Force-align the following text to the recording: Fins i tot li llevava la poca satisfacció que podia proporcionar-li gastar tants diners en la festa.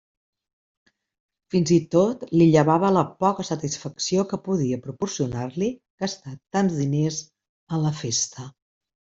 Fins 1.55 1.71
i 1.75 1.77
tot 1.95 2.23
li 2.39 2.47
llevava 2.55 2.89
la 2.95 3.03
poca 3.25 3.45
satisfacció 3.51 4.25
que 4.33 4.41
podia 4.49 4.81
proporcionar-li 4.87 5.71
gastar 6.05 6.37
tants 6.59 6.83
diners 6.83 7.21
en 7.77 7.87
la 7.89 7.97
festa. 8.03 8.51